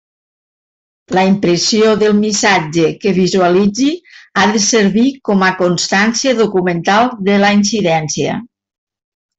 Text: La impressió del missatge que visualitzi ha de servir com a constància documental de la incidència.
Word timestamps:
La 1.17 1.25
impressió 1.31 1.91
del 2.03 2.15
missatge 2.21 2.89
que 3.05 3.13
visualitzi 3.19 3.91
ha 4.45 4.49
de 4.57 4.65
servir 4.71 5.07
com 5.31 5.49
a 5.51 5.53
constància 5.63 6.37
documental 6.43 7.17
de 7.31 7.41
la 7.47 7.57
incidència. 7.63 8.45